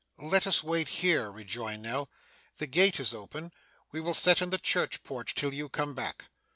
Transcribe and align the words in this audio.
'Let 0.17 0.47
us 0.47 0.63
wait 0.63 0.87
here,' 0.87 1.29
rejoined 1.29 1.83
Nell. 1.83 2.09
'The 2.57 2.65
gate 2.65 2.99
is 2.99 3.13
open. 3.13 3.53
We 3.91 4.01
will 4.01 4.15
sit 4.15 4.41
in 4.41 4.49
the 4.49 4.57
church 4.57 5.03
porch 5.03 5.35
till 5.35 5.53
you 5.53 5.69
come 5.69 5.93
back. 5.93 6.25